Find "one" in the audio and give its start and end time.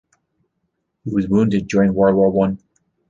2.31-2.57